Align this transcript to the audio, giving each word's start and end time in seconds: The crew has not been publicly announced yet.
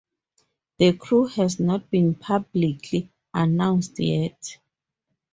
The 0.79 0.93
crew 0.93 1.27
has 1.27 1.59
not 1.59 1.91
been 1.91 2.15
publicly 2.15 3.11
announced 3.35 3.99
yet. 3.99 4.57